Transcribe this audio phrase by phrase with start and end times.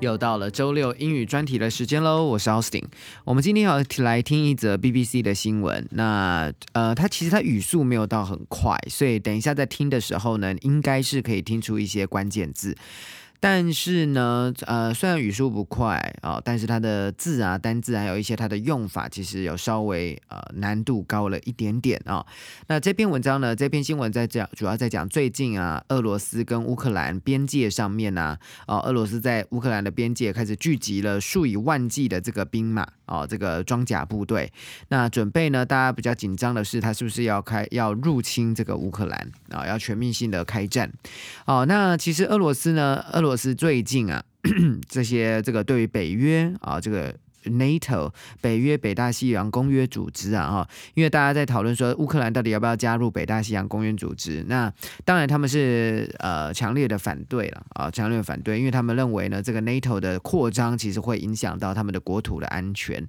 [0.00, 2.84] 又到了周六英语专题的时间喽，我是 Austin。
[3.22, 5.86] 我们今天要来听一则 BBC 的新闻。
[5.90, 12.74] 那呃，它其实它语速没有到很快，所以等一下在听的时候呢，应该是可以听出一些关键字。
[13.40, 22.24] 但是呢，呃，虽然语速不快啊，但是它的字啊、单字还有一些它的用法，其实有稍微呃难度高了一点点啊。
[22.66, 34.52] 那这篇文章呢，这篇新闻在讲，主要在讲最近啊，俄罗斯跟乌克兰边界上面呢，啊，俄罗斯在乌克兰的边界开始聚集了数以万计的这个兵马啊，这个装甲部队。
[34.88, 39.66] 那准备呢，大家比较紧张的是，他是不是要开要入侵这个乌克兰啊？
[39.66, 40.92] 要全面性的开战？
[41.46, 44.20] 哦，那其实俄罗斯呢，俄罗罗斯最近啊，
[44.90, 47.14] 这些这个对于北约啊，这个
[47.44, 54.72] NATO 北约北大西洋公约组织啊，哈，因为大家在讨论说乌克兰到底要不要加入北大西洋公约组织，那
[55.04, 63.08] 当然他们是呃强烈的反对了啊，强烈的反对，因为他们认为呢，这个 NATO 的扩张其实会影响到他们的国土的安全。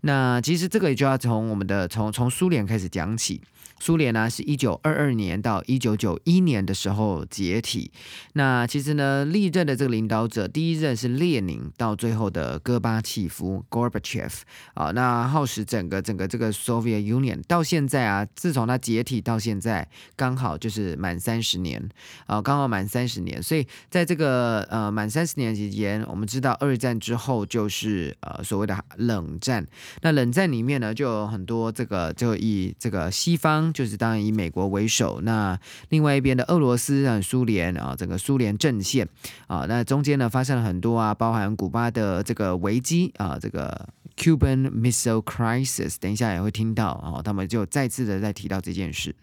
[0.00, 3.42] 那其实这个也就要从我们的从从苏联开始讲起。
[3.80, 7.90] 苏联呢是一九二二年到一九九一年的时候解体。
[8.34, 14.32] 那其实呢，历任的这个领导者，第一任是列宁，到最后的戈巴契夫 （Gorbachev）
[14.74, 21.88] 啊，那耗时整个整个这个 Soviet Union 到现在啊，自从它解体到现在，刚好就是满三十年
[22.26, 23.42] 啊，刚好满三十年。
[23.42, 29.66] 所以在这个呃满三十年期间，我们知道二战之后就是呃所谓的冷战。
[30.02, 33.67] 那冷战里面呢，就有很多这个就以这个西方。
[33.72, 39.08] 就是当然以美国为首，那另外一边的俄罗斯啊、苏联啊，整个苏联阵线
[39.46, 49.14] 啊，那中间呢发生了很多啊，包含古巴的这个危机啊，这个 Cuban Missile Crisis，等一下也会听到啊，他们就再次的在提到这件事。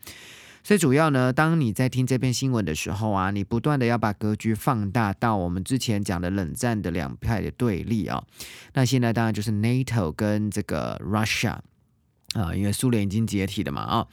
[0.64, 8.24] 所以主要呢，当你在听这篇新闻的时候啊，你不断的要把格局放大到我们之前讲的冷战的两派的对立啊，
[8.74, 11.58] 那现在当然就是 NATO 跟这个 Russia。
[12.36, 14.08] 啊，因为苏联已经解体了嘛，啊，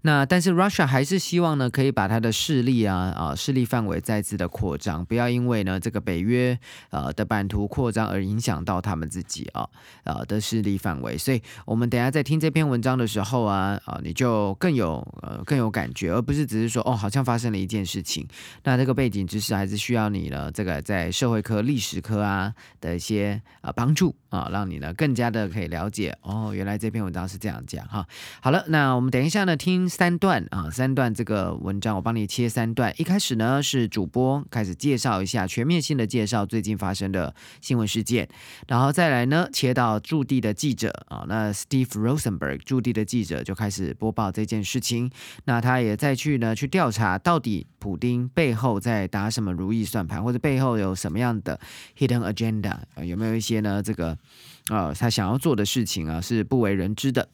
[0.00, 9.68] 那但是 Russia 还是希望呢，可以把它的势力啊，啊，势力范围再次的扩张，不要因为呢这个北约呃的版图扩张而影响到他们自己啊，
[10.04, 11.18] 呃的势力范围。
[11.18, 18.26] 所以，我们等下在听这篇文章的时候啊，啊，你就更有呃更有感觉，而不是只是说哦，好像发生了一件事情。
[18.64, 27.62] 那这个背景知识还是需要你呢，这个在社会科、历史科啊的一些啊帮助啊，让你呢更加的可以了解哦，原来这篇文章是这样。
[27.66, 28.06] 讲哈，
[28.40, 32.94] 好了，那我们等一下呢，听三段啊，三段这个文章，我帮你切三段。
[32.96, 38.28] 一开始呢是主播开始介绍一下全面性的介绍最近发生的新闻事件，
[38.68, 45.10] 然后再来呢切到驻地的记者啊，那 Steve Rosenberg 驻地的记者就开始播报这件事情，
[45.44, 51.58] 那他也再去呢去调查到底普丁背后在打什么如意算盘，或者背后有什么样的
[51.98, 54.16] hidden agenda，啊有没有一些呢这个。
[54.68, 57.28] 啊，他想要做的事情啊是不为人知的。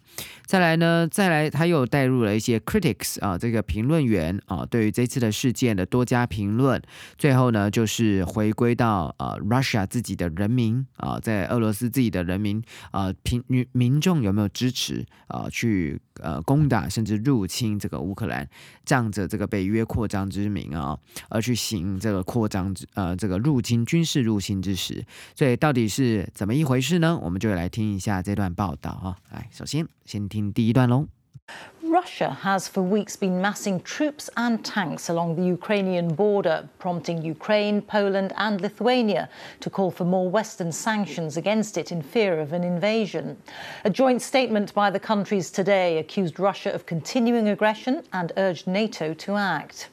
[0.44, 6.82] 再来呢，再来他又带入了一些 critics 啊，这个评论员啊，对于这次的事件的多加评论。
[7.16, 18.46] 最后呢，就是回归到呃 Russia 自己的人民啊，在俄罗斯自己的人民啊，平民民众有没有支持啊，去呃攻打甚至入侵这个乌克兰，
[18.84, 20.98] 仗着这个北约扩张之名啊，
[21.30, 25.02] 而去行这个扩张之呃这个入侵军事入侵之时，
[25.34, 27.18] 所以到底是怎么一回事呢？
[27.22, 29.16] 我们就来听一下这段报道啊。
[29.30, 31.07] 来，首先先听第一段喽。
[31.81, 38.33] Russia has for weeks been massing troops and tanks along the Ukrainian border, prompting Ukraine, Poland,
[38.35, 39.29] and Lithuania
[39.61, 43.37] to call for more Western sanctions against it in fear of an invasion.
[43.85, 49.13] A joint statement by the countries today accused Russia of continuing aggression and urged NATO
[49.13, 49.87] to act.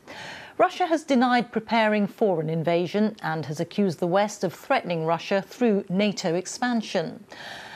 [0.58, 5.42] Russia has denied preparing for an invasion and has accused the West of threatening Russia
[5.42, 7.24] through NATO expansion.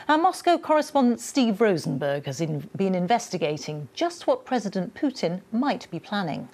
[0.07, 5.99] Our Moscow correspondent Steve Rosenberg has in, been investigating just what President Putin might be
[5.99, 6.47] planning.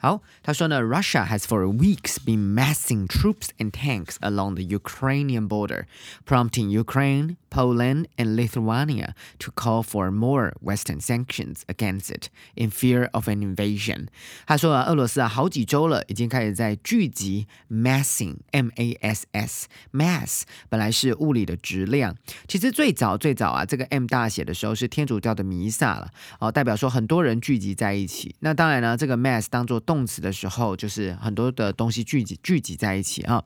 [0.00, 5.86] 好，他说呢，Russia has for weeks been massing troops and tanks along the Ukrainian border,
[6.24, 13.08] prompting Ukraine, Poland and Lithuania to call for more Western sanctions against it in fear
[13.12, 14.08] of an invasion。
[14.46, 22.16] 他说啊，俄罗斯啊好几周了，已经开始在聚集 massing m a s s mass 本来是物理的质量，
[22.46, 26.10] 其实最早最早啊，这个 m 大写的时候是天主教的弥撒了
[26.40, 28.34] 哦，代表说很多人聚集在一起。
[28.40, 33.42] 那当然呢，这个 mass 当做动词的时候，就是很多的东西聚集聚集在一起啊。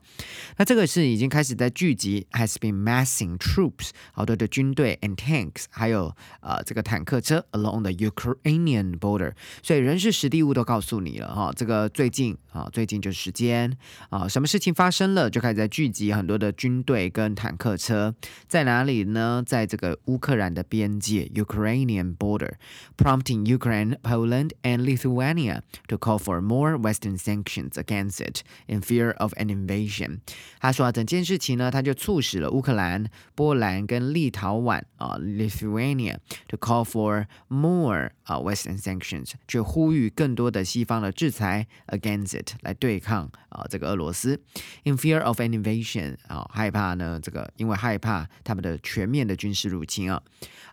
[0.57, 9.33] 那这个是已经开始在聚集，has been massing troops 好多的军队 and tanks，还有呃这个坦克车 along the Ukrainian border。
[9.61, 13.75] 所以人事实地物都告诉你了哈，这个最近啊，最近就是时间
[14.09, 18.13] 啊，什么事情发生了，就开始在聚集很多的军队跟坦克车，
[18.47, 19.43] 在哪里呢？
[19.45, 28.81] 在这个乌克兰的边界 Ukrainian border，prompting Ukraine, Poland and Lithuania to call for more Western sanctions against it in
[28.81, 30.19] fear of an invasion。
[30.59, 33.05] 他说啊，整件事情呢，他就促使了乌克兰、
[33.35, 36.17] 波兰 跟立陶宛啊 Lithuania
[36.47, 44.41] to call for more 啊 Western sanctions，去呼吁更多的西方的制裁 against it 来对抗啊这个俄罗斯。
[44.83, 50.21] In fear of an invasion 啊，害怕呢这个，因为害怕他们的全面的军事入侵啊。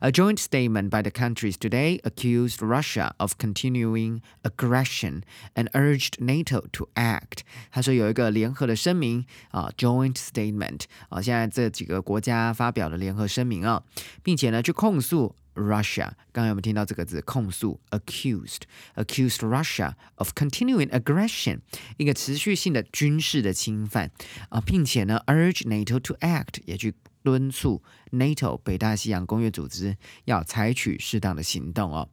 [0.00, 5.22] A joint statement by the countries today accused Russia of continuing aggression
[5.54, 7.40] and urged NATO to act。
[7.70, 13.83] 他说有一个联合的声明啊，joint statement 啊，现在这几个国家发表了 联合声明啊，
[14.23, 16.09] 并且呢去控诉 Russia。
[16.33, 17.21] 刚刚有没有听到这个字？
[17.21, 18.61] 控诉 accused
[18.95, 21.59] accused Russia of continuing aggression，
[21.97, 24.09] 一个持续性的军事的侵犯
[24.49, 32.09] 啊，并且呢 urge NATO to act，也去敦促 NATO 北大西洋公约组织要采取适当的行动哦。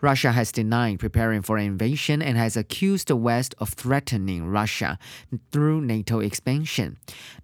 [0.00, 4.98] Russia has denied preparing for an invasion and has accused the West of threatening Russia
[5.50, 6.94] through NATO expansion。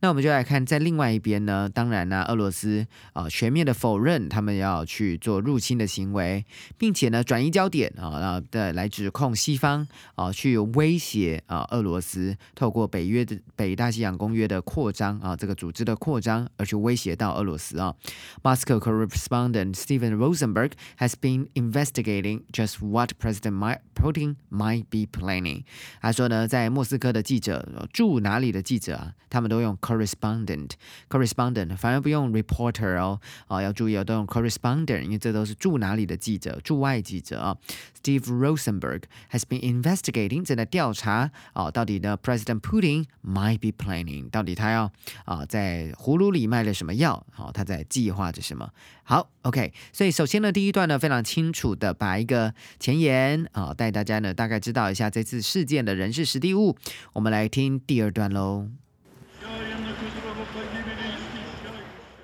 [0.01, 6.45] 那我们就来看，在另外一边呢，当然呢，俄罗斯啊、呃、全面的否认他们要去做入侵的行为，
[6.77, 17.95] 并且呢转移焦点啊，然后的来指控西方啊去威胁啊俄罗斯，透过北约的北大西洋公约的扩张啊这个组织的扩张而去威胁到俄罗斯啊。
[18.43, 25.64] Moscow correspondent Stephen Rosenberg has been investigating just what President Putin might be planning。
[26.02, 37.58] 他说呢，在莫斯科的记者住哪里的记者啊，他们都用 correspondent，correspondent 反而不用 reporter 哦，啊要注意哦，都用 correspondent，因为这都是住哪里的记者，驻外记者啊。
[38.04, 44.92] Steve Rosenberg has been investigating，正在调查啊，到底呢，President Putin might be planning，到底他要
[45.24, 47.26] 啊在葫芦里卖了什么药？
[47.32, 48.70] 好，他在计划着什么？
[49.06, 52.33] 好，OK，所以首先呢，第一段呢非常清楚的把一个
[52.80, 56.78] 前言啊带大家呢大概知道一下这次事件的人事实地物。
[57.14, 58.70] 我们来听第二段喽。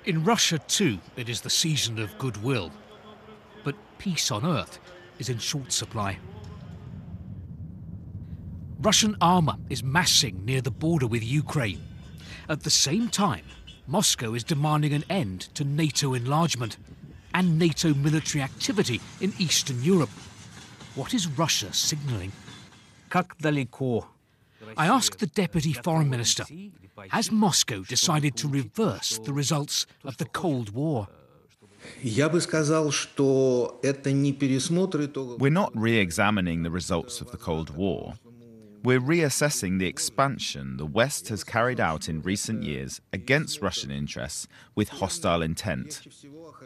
[0.06, 2.70] In Russia, too, it is the season of goodwill.
[3.62, 4.78] But peace on earth
[5.18, 6.18] is in short supply.
[8.82, 11.80] Russian armor is massing near the border with Ukraine.
[12.48, 13.44] At the same time,
[13.86, 16.78] Moscow is demanding an end to NATO enlargement
[17.34, 20.10] and NATO military activity in Eastern Europe.
[20.94, 22.32] What is Russia signalling?
[24.76, 26.44] I asked the Deputy Foreign Minister,
[27.08, 31.08] has Moscow decided to reverse the results of the Cold War?
[35.38, 38.14] We're not re examining the results of the Cold War.
[38.85, 44.47] We're reassessing the expansion the West has carried out in recent years against Russian interests
[44.75, 46.01] with hostile intent.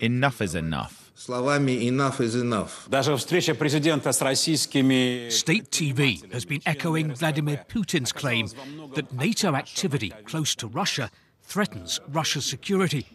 [0.02, 1.14] Enough is enough.
[1.16, 2.90] Словами enough is enough.
[2.90, 8.48] Даже встреча президента с российскими State TV has been echoing Vladimir Putin's claim
[8.96, 11.10] that NATO activity close to Russia
[11.42, 13.06] threatens Russia's security.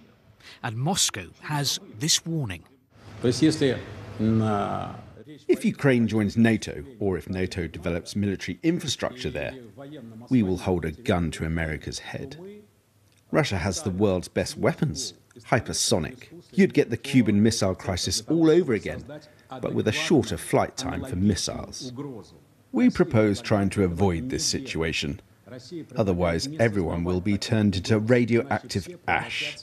[0.63, 2.63] And Moscow has this warning.
[3.21, 3.77] То есть если
[4.19, 4.97] на
[5.48, 9.56] if Ukraine joins NATO, or if NATO develops military infrastructure there,
[10.30, 12.38] we will hold a gun to America's head.
[13.32, 15.14] Russia has the world's best weapons,
[15.48, 16.28] hypersonic.
[16.52, 19.04] You'd get the Cuban Missile Crisis all over again,
[19.50, 21.94] but with a shorter flight time for missiles.
[22.72, 25.22] We propose trying to avoid this situation.
[25.96, 29.58] Otherwise, everyone will be turned into radioactive ash.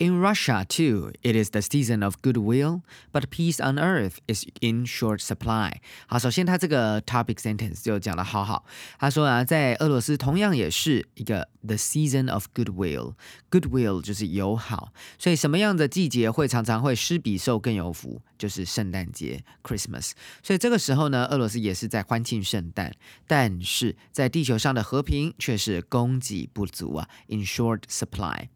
[0.00, 2.82] In Russia, too, it is the season of goodwill,
[3.12, 5.74] but peace on earth is in short supply.
[6.08, 8.64] 好，首先他这个 topic sentence 就讲的好好。
[8.98, 13.14] 他说啊，在俄罗斯同样也是一个 the season of goodwill。
[13.48, 18.20] goodwill 就是友好，所以什么样的季节会常常会施比受更有福？
[18.36, 20.10] 就是圣诞节 Christmas。
[20.42, 22.92] 所以这个时候呢，俄罗斯也是在欢庆圣诞，
[23.28, 28.48] 但是在地球上的和平却是供给不足啊，in short supply。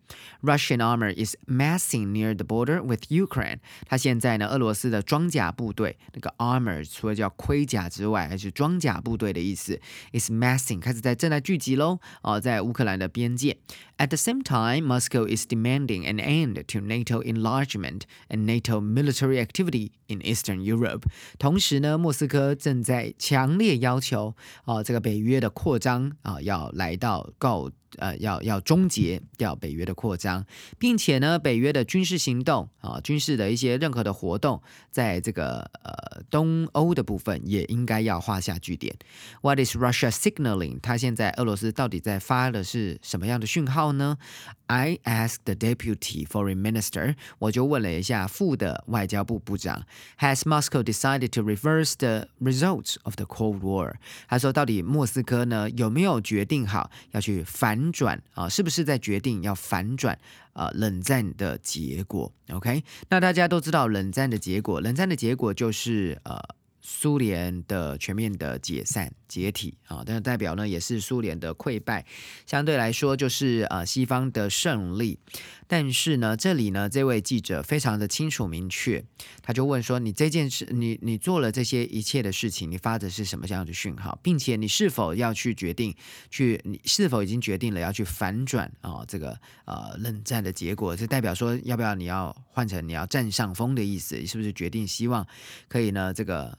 [0.43, 3.60] Russian armor is massing near the border with Ukraine。
[3.88, 9.80] 它现在呢，俄罗斯的装甲部队那个 armor 除了叫盔甲之外，还是装甲部队的意思，
[10.14, 13.58] is massing 开始在正在聚集喽哦，在乌克兰的边界。
[13.98, 19.92] At the same time, Moscow is demanding an end to NATO enlargement and NATO military activity
[20.08, 21.04] in Eastern Europe。
[21.38, 24.36] 同时呢，莫斯科正在强烈要求
[24.66, 27.72] 啊，这个北约的扩张啊，要来到告。
[27.97, 30.45] 呃，要要终结掉北约的扩张，
[30.79, 38.95] 并且呢，北约的军事行动啊，军事的一些任何的活动，在这个呃东欧的部分也应该要画下句点。
[39.41, 40.79] What is Russia signaling？
[40.83, 44.19] 他现在俄罗斯到底在发的是什么样的讯号呢
[44.67, 49.87] ？I asked the deputy foreign minister，我就问了一下副的外交部部长
[50.19, 53.95] ，Has Moscow decided to reverse the results of the Cold War？
[54.29, 57.78] 他说，到底莫斯科呢有没有决定好要去反？
[57.79, 60.19] 反转啊，是不是在决定要反转
[60.53, 66.41] 啊冷战的结果？OK，那大家都知道冷战的结果，冷战的结果就是呃。
[66.81, 72.07] 苏联的全面的解散解体啊，但是代表呢也是苏联的溃败，
[72.47, 75.19] 相对来说就是呃西方的胜利。
[75.67, 79.05] 但是呢，这里呢这位记者非常的清楚明确，
[79.43, 85.95] 他就问说：你这件事，你你做了这些一切的事情，你发的是什么样的讯号，并且你是否要去决定
[86.31, 90.97] 去，你是否已经决定了要去反转啊这个呃冷战的结果？
[90.97, 94.25] 这代表说要不要你要换成你要占上风的意思？
[94.27, 95.27] 是不是决定希望
[95.69, 96.59] 可以呢这个？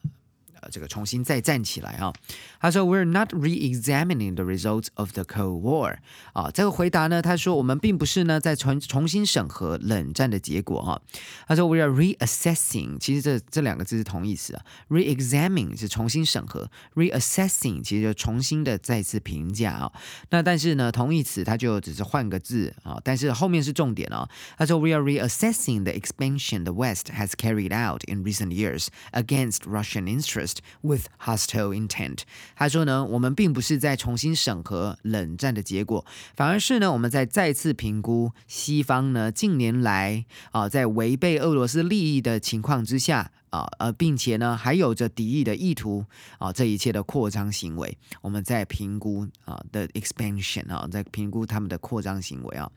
[0.61, 2.13] 呃，这个重新再站起来啊！
[2.61, 5.99] 他说：“We're not re-examining the results of the Cold War。”
[6.33, 11.03] 啊，这个回答呢，他说我们并不是呢在重重新审核冷战的结果哈。
[11.49, 14.65] 他说：“We are reassessing。”其实这这两个字是同义词啊。
[14.89, 19.93] Re-examining 是重新审核，Reassessing 其实就重新的再次评价啊。
[20.31, 24.27] 那但是呢，同义词它就只是换个字啊，但是后面是重点哦。
[24.57, 30.48] 他说：“We are reassessing the expansion the West has carried out in recent years against Russian interests。”
[30.82, 32.20] With hostile intent，
[32.56, 46.06] 他说呢，我们并不是在重新审核冷战的结果，反而是呢，我们在再次评估西方呢近年来啊在违背俄罗斯利益的情况之下啊呃，并且呢还有着敌意的意图
[46.38, 52.72] 啊，这一切的扩张行为，我们在评估啊的 expansion 啊，在评估他们的扩张行为啊。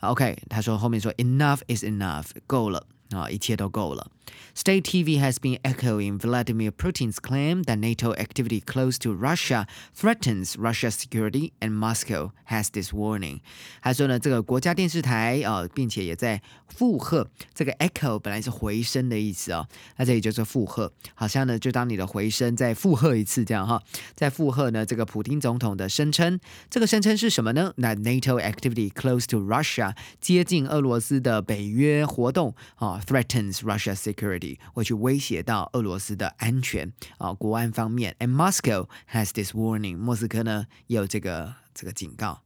[0.00, 2.86] OK，他说后面说 enough is enough，够了。
[3.10, 4.10] 啊，一切都够了。
[4.53, 10.95] State TV has been echoing Vladimir Putin's claim that NATO activity close to Russia threatens Russia's
[10.95, 13.39] security, and Moscow has this warning。
[13.81, 23.81] 他说呢，这个国家电视台啊、呃，并且也在附和这个 echo 本来是回声的意思哦，那这里就是附和，好像呢就当你的回声再附和一次这样哈，
[24.15, 27.73] 在附和呢这个普京总统的声称，这个声称是什么呢？
[27.77, 33.01] 那 NATO activity close to Russia 接近俄罗斯的北约活动啊。
[33.07, 34.14] threatens Russia's security，
[34.73, 38.15] 会去威胁到俄罗斯的安全啊，国安方面。
[38.19, 42.41] And Moscow has this warning，莫斯科呢也有这个这个警告。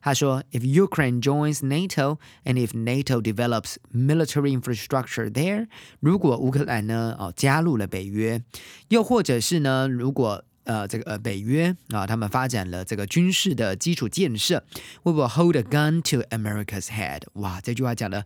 [0.00, 5.68] 他说，If Ukraine joins NATO and if NATO develops military infrastructure there，
[6.00, 8.42] 如果乌克兰呢哦加入了北约，
[8.88, 14.64] 又或者是呢如果呃，这个呃，北约啊，他们发展了这个军事的基础建设。
[15.02, 17.22] We will hold a gun to America's head。
[17.34, 18.24] 哇，这句话讲的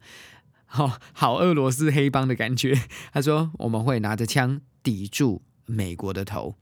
[0.73, 2.81] 好好俄罗斯黑帮的感觉。
[3.11, 6.55] 他说：“我们会拿着枪抵住美国的头。”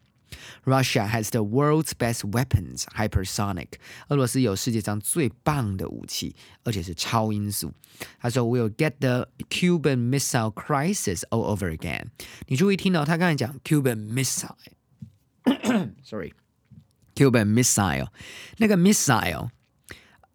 [0.65, 3.67] Russia has the world's best weapons, hypersonic。
[4.09, 7.71] 俄罗斯有世界上最棒的武器，而且是超音速。
[8.19, 12.07] 他说：“We'll get the Cuban Missile Crisis all over again。”
[12.47, 14.11] 你注意听到他刚才讲 Cuban
[15.45, 18.09] missile，sorry，Cuban missile，
[18.57, 19.51] 那个 missile。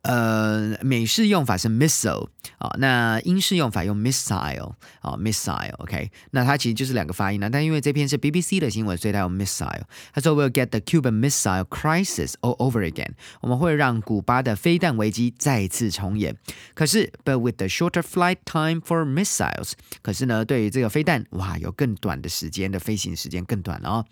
[0.06, 7.50] 呃，美式用法是 missile 啊，那英式用法用 missile 啊，missile，OK，那它其实就是两个发音呢。
[7.50, 9.82] 但因为这篇是 BBC 的新闻，所以它用 missile。
[10.14, 13.14] 他说，We'll get the Cuban missile crisis all over again。
[13.40, 16.36] 我们会让古巴的飞弹危机再次重演。
[16.74, 19.72] 可是，But with the shorter flight time for missiles，
[20.02, 24.06] 可是呢，对于这个飞弹，哇，有更短的时间的飞行时间更短了哦。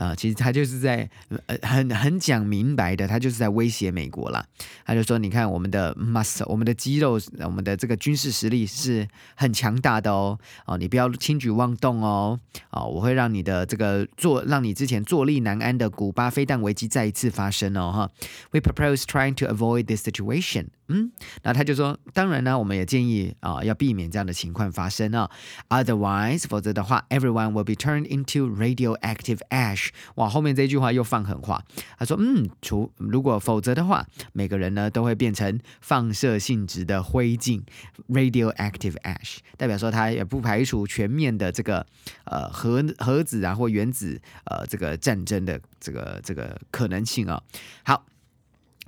[0.00, 4.42] 啊，其实他就是在呃很很讲明白的，他就是在威胁美国啦。
[4.86, 10.38] 他就说，你看我们的 muscle，我们的肌肉，我们的这个军事实力是很强大的哦。
[10.64, 12.40] 哦，你不要轻举妄动哦。
[12.70, 17.92] 哦，我会让你的这个坐，让你之前坐立难安的古巴飞弹危机再一次发生哦。
[17.92, 18.10] 哈
[18.52, 20.68] ，We propose trying to avoid this situation。
[20.90, 21.12] 嗯，
[21.44, 25.30] 那他就说，当然呢，我们也建议啊，要避免这样的情况发生啊。
[25.68, 29.90] Otherwise，否则的话，everyone will be turned into radioactive ash。
[30.16, 31.64] 哇，后面这句话又放狠话。
[31.96, 37.62] 他说，嗯，除如果否则的话，每个人呢都会变成放射性质的灰烬
[38.08, 41.86] ，radioactive ash，代表说他也不排除全面的这个
[42.24, 47.40] 呃核核子啊或原子呃这个战争的这个这个可能性啊。
[47.84, 48.04] 好。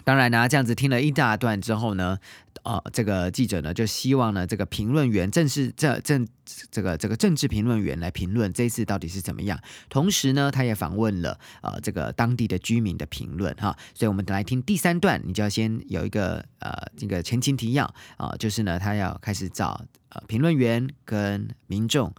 [0.05, 2.19] 当然呢，这样子听了一大段之后呢，
[2.65, 6.27] 呃，这个记者呢就希望呢，这个评论员正是这政
[6.71, 9.59] 这个这个政治评论员来评论这一次到底是怎么样。
[9.89, 13.77] 同时呢，他也访问了呃这个当地的居民的评论哈。
[13.95, 17.85] 所以我们来听第三段，你就要先有一个呃这个前情提要
[18.17, 22.13] 啊，就是呢，他要开始找呃评论员跟民众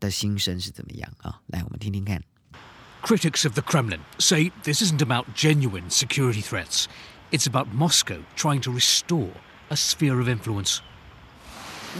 [0.00, 1.40] 的心声是怎么样啊？
[1.46, 2.20] 来，我们听听看。
[3.04, 6.88] Critics of the Kremlin say this isn't about genuine security threats.
[7.32, 9.30] It's about Moscow trying to restore
[9.68, 10.80] a sphere of influence.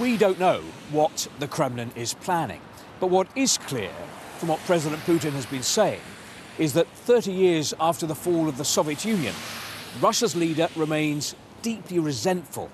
[0.00, 2.62] We don't know what the Kremlin is planning,
[3.00, 3.90] but what is clear
[4.38, 6.00] from what President Putin has been saying
[6.56, 9.34] is that 30 years after the fall of the Soviet Union,
[10.00, 12.70] Russia's leader remains deeply resentful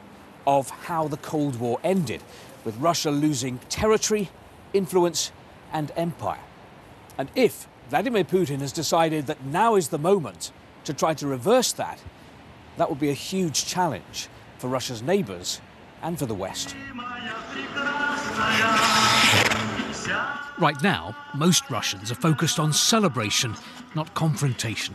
[0.46, 2.22] of how the Cold War ended,
[2.64, 4.30] with Russia losing territory,
[4.72, 5.32] influence,
[5.72, 6.38] and empire.
[7.18, 10.52] And if Vladimir Putin has decided that now is the moment
[10.84, 12.00] to try to reverse that.
[12.76, 14.28] That would be a huge challenge
[14.58, 15.60] for Russia's neighbours
[16.00, 16.76] and for the West.
[20.60, 23.56] Right now, most Russians are focused on celebration,
[23.96, 24.94] not confrontation.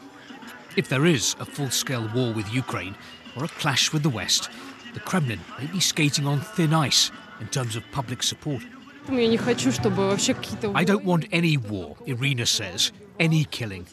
[0.77, 2.95] If there is a full scale war with Ukraine
[3.35, 4.49] or a clash with the West,
[4.93, 7.11] the Kremlin may be skating on thin ice
[7.41, 8.63] in terms of public support.
[9.07, 13.85] I don't want any war, Irina says, any killing.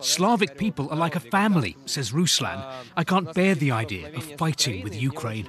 [0.00, 2.64] Slavic people are like a family, says Ruslan.
[2.96, 5.48] I can't bear the idea of fighting with Ukraine.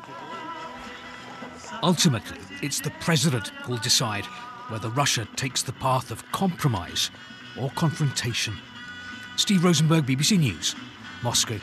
[1.84, 4.25] Ultimately, it's the president who'll decide
[4.70, 7.12] whether Russia takes the path of compromise
[7.60, 8.55] or confrontation.
[9.36, 10.75] Steve Rosenberg, BBC News,
[11.22, 11.60] Moscow.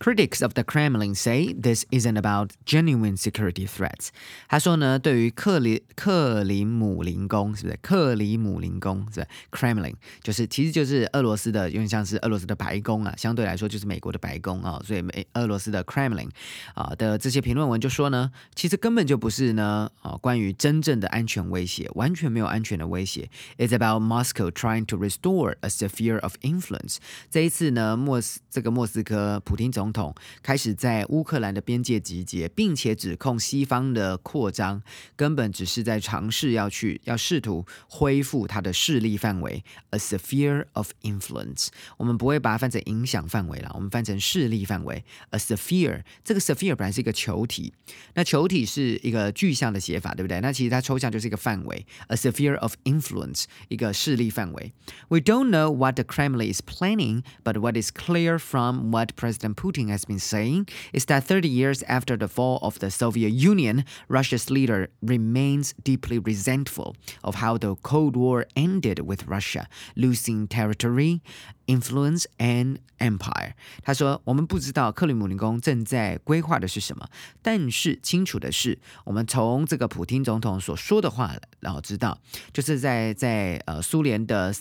[0.00, 4.08] Critics of the Kremlin say this isn't about genuine security threats。
[4.48, 9.06] 他说呢，对于克里克里姆林宫，是不是克里姆林宫？
[9.14, 14.78] 是 Kremlin，就是其实就是俄罗斯的，有点像是俄罗斯的白宫啊，相对来说就是美国的白宫啊。
[14.84, 16.28] 所以美俄罗斯的 Kremlin
[16.74, 23.30] 啊的这些评论文就说呢，其实根本就不是呢啊关于真正的安全威胁，完全没有安全的威胁。
[23.56, 26.96] It's about Moscow trying to restore a sphere of influence。
[27.30, 34.82] 这一次呢，莫斯这个莫斯科普京总 总统开始在乌克兰的边界集结，并且指控西方的扩张
[35.16, 41.68] 根本只是在尝试要去要试图恢复他的势力范围，a sphere of influence。
[41.96, 46.02] 我们不会把它翻成影响范围了，我们翻成势力范围，a sphere。
[46.22, 47.72] 这个 sphere 本来是一个球体，
[48.14, 50.40] 那球体是一个具象的写法，对不对？
[50.40, 54.72] 那其实它抽象就是一个范围，a sphere of influence，一个势力范围。
[55.08, 59.77] We don't know what the Kremlin is planning, but what is clear from what President Putin
[59.78, 63.84] Putin has been saying is that 30 years after the fall of the Soviet Union,
[64.08, 69.66] Russia's leader remains deeply resentful of how the Cold War ended with Russia
[69.96, 71.20] losing territory,
[71.66, 73.54] influence and empire。
[73.82, 77.08] 他说：“我们不知道克里姆林宫正在规划的是什么，
[77.42, 82.18] 但是清楚的是，我们从这个普京总统所说的话，然后知道，
[82.52, 84.54] 就是在在呃苏联的。”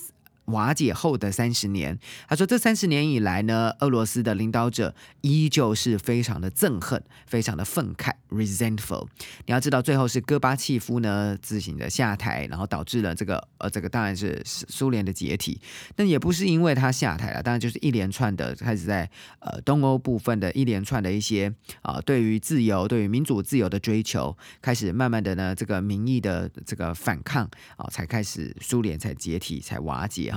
[0.49, 9.07] 瓦解后的三十年，他说这三十年以来呢，俄罗斯的领导者依旧是非常的憎恨，非常的愤慨，resentful。
[9.47, 15.61] 你要知道，最后是戈巴契夫呢自行的下台，然后导致了这个呃这个当然是苏联的解体。
[15.97, 27.45] 但也不是因为他下台了，当然就是一连串的开始在呃东欧部分的一连串的一些啊对于自由、对于民主自由的追求，开始慢慢的呢这个民意的这个反抗
[27.77, 30.33] 啊，才开始苏联才解体才瓦解。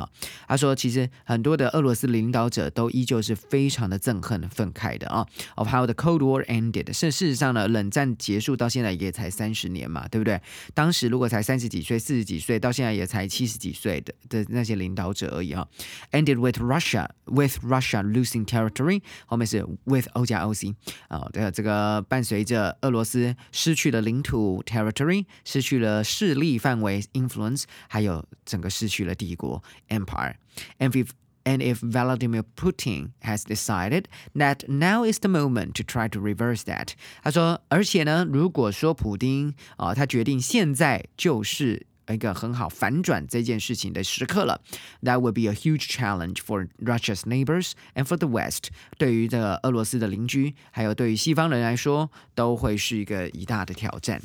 [0.47, 5.25] 他说：“其实很多的俄罗斯领导者都依旧是非常的憎恨、愤慨的啊。
[5.55, 10.39] Of how the Cold War ended，是事实上呢，冷战结束到现在也才三十年嘛，对不对？
[10.73, 15.67] 当时如果才三十几岁、四十几岁，到现在也才七十几岁的的那些领导者而已啊。
[16.11, 20.75] Ended with Russia，with Russia losing territory，后面是 with O 加 O C
[21.07, 21.27] 啊。
[21.33, 30.36] 这个这个伴随着俄罗斯失去了领土 territory，失去了势力范围 influence，还有整个失去了帝国。” Empire.
[30.78, 31.10] And we've
[31.48, 36.64] And if Vladimir Putin has decided that now is the moment to try to reverse
[36.64, 44.60] that，他说，而且呢，如果说普丁啊、他决定现在就是一个很好反转这件事情的时刻了。
[45.02, 48.70] That would be a huge challenge for Russia's neighbors and for the West。
[48.98, 54.20] 对于这个俄罗斯的邻居，还有对于西方人来说，都会是一个一大的挑战。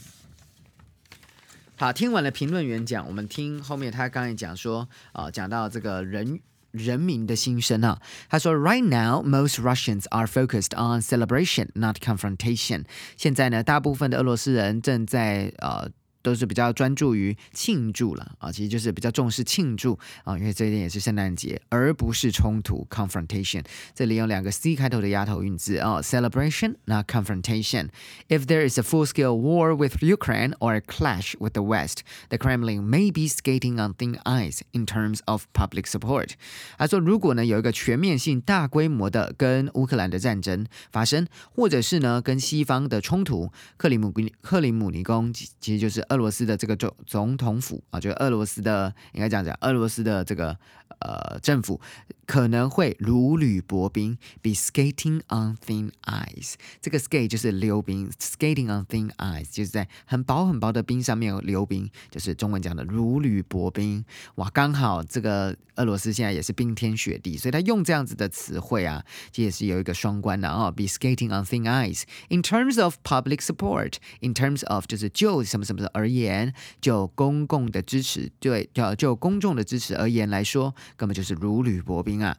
[1.78, 8.00] 好，听完了评论员讲，我们听后面他刚才讲说，啊、讲到这个人人民的心声啊。
[8.28, 12.84] 他说，Right now, most Russians are focused on celebration, not confrontation。
[13.16, 15.90] 现在呢，大部分的俄罗斯人正在呃。
[16.26, 23.64] 都是比较专注于庆祝了啊，其实就是比较重视庆祝啊，因为这一天也是圣诞节，而不是冲突 （confrontation）。
[23.94, 27.90] 这里有两个 C 开头的押头韵字啊，celebration 那 confrontation。
[28.28, 31.98] If there is a full-scale war with Ukraine or a clash with the West,
[32.30, 36.30] the Kremlin may be skating on thin ice in terms of public support。
[36.76, 50.56] 他说，如果呢有一个全面性、大规模的跟乌克兰的战争发生，或者是呢跟西方的冲突，克里姆克里姆林宫其其实就是俄罗斯的这个总总统府啊，就俄罗斯的应该这样讲，俄罗斯的这个
[51.00, 51.78] 呃政府
[52.24, 56.54] 可能会如履薄冰，be skating on thin ice。
[56.80, 64.02] 这个 skate 就是溜冰，skating on thin ice 就是在很薄很薄的冰上面溜冰，就是中文讲的如履薄冰。
[64.36, 72.04] 哇，刚好这个俄罗斯现在也是冰天雪地，所以他用这样子的词汇啊，这也是有一个双关的啊，be skating on thin ice。
[72.30, 82.36] In terms of public support，in terms of 就是就什么什么而而言，就公共的支持，对，就就公众的支持而言来说，根本就是如履薄冰啊。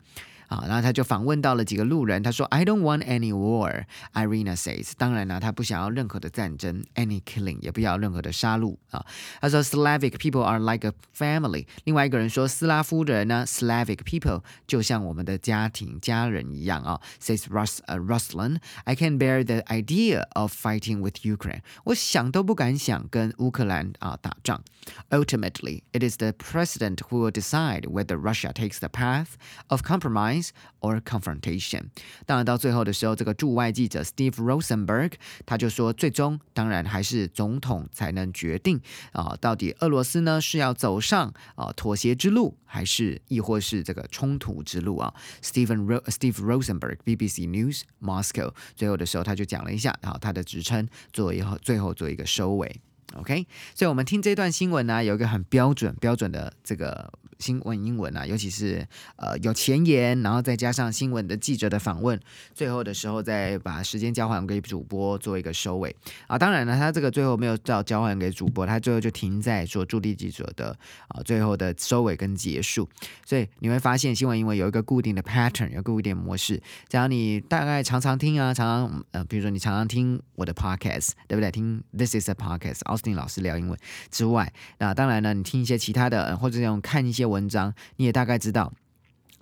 [0.49, 9.03] 啊，然后他就访问到了几个路人，他说：“I don't want any war。” Irina says，当然呢，他不想要任何的战争，any killing，也不要任何的杀戮啊。
[9.41, 20.53] 他说：“Slavic people are like a family。”另外一个人说：“斯拉夫的人呢，Slavic people 就像我们的家庭家人一样啊。”Says Rus 呃 Ruslan，I can bear the idea of
[20.53, 21.63] fighting with Ukraine。
[21.85, 24.63] 我想都不敢想跟乌克兰啊打仗。
[25.11, 29.35] Ultimately, it is the president who will decide whether Russia takes the path
[29.69, 30.36] of compromise
[30.80, 31.84] Or confrontation.
[32.26, 35.14] 当然，到最后的时候，这个驻外记者 Steve Rosenberg
[35.46, 38.80] 他就说，最终当然还是总统才能决定
[39.12, 52.82] 啊，到底俄罗斯呢是要走上啊妥协之路，还是亦或是这个冲突之路啊？Stephen r Steve Rosenberg BBC News Moscow 最后的时候，他就讲了一下啊他的职称，做以后最后做一个收尾。
[53.16, 62.20] OK，所以我们听这段新闻呢，有一个很标准标准的这个新闻英文啊，尤其是呃有前言，然后再加上新闻的记者的访问，
[62.54, 65.96] 最后的时候再把时间交还给主播做一个收尾
[66.28, 66.38] 啊。
[66.38, 70.78] 当然了，他这个最后没有照交还给主播，他最后就停在说驻地记者的
[71.10, 72.90] 啊最后的收尾跟结束。
[73.26, 76.62] 所以你会发现新闻英文有一个固定的 pattern，有固定模式。
[76.90, 81.52] 只要你大概常常听啊，常常呃，比如说你常常听我的 podcast，对不对？
[81.52, 82.80] 听 This is a podcast。
[82.88, 83.78] Austin 老师聊英文
[84.10, 88.74] 之外，那当然呢，你听一些其他的，或者用看一些文章，你也大概知道。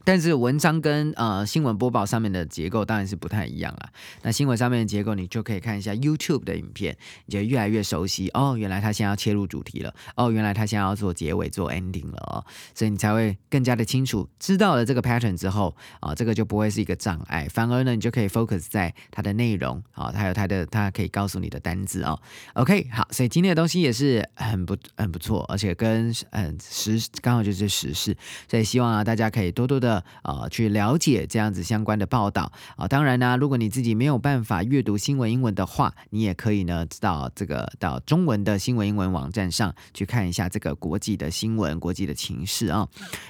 [0.06, 3.89] 但是文章跟呃新闻播报上面的结构当然是不太一样啦。
[4.22, 8.30] 那新闻上面的结构，你就可以看一下 YouTube 的影片，你就越来越熟悉。
[8.30, 9.94] 哦，原来他现在要切入主题了。
[10.15, 12.46] 哦，原来他现在要做结尾、做 ending 了哦。
[12.76, 22.22] 所以你才会更加的清楚，知道了这个 pattern 之后啊，这个就不会是一个障碍，反而呢，你就可以 focus 在它的内容啊，还有它的它可以告诉你的单字哦。
[22.54, 28.15] OK，好，所以今天的东西也是很不很不错，而且跟嗯时刚好就是时事，
[28.48, 29.95] 所以希望啊大家可以多多的。
[30.24, 32.88] 呃，去了解这样子相关的报道啊。
[32.88, 42.88] 当然呢，如果你自己没有办法阅读新闻英文的话，你也可以呢到这个到中文的新闻英文网站上去看一下这个国际的新闻、国际的情势啊。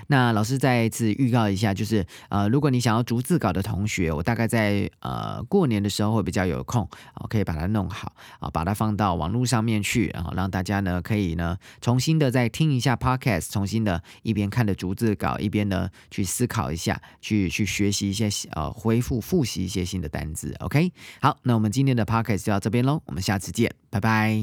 [0.08, 20.56] 那老师再一次预告一下，就是呃，如果你想要逐字稿的同学，我大概在呃过年的时候会比较有空啊，可以把它弄好啊，把它放到网络上面去，然后让大家呢可以呢重新的再听一下 podcast，重新的一边看着逐字稿，一边呢去思考考一下，去去学习一些呃恢复复习一些新的单字。
[20.60, 24.40] OK，好，那我们今天的 podcast 就到这边喽，我们下次见，拜拜。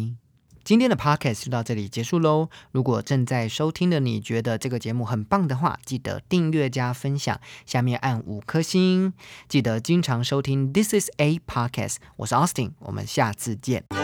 [0.63, 2.49] 今天的 podcast 就到这里结束喽。
[2.71, 9.13] 如果正在收听的你觉得这个节目很棒的话，记得订阅加分享，下面按五颗星。
[9.49, 14.02] 记得经常收听 This is a podcast，我是 Austin，我们下次见。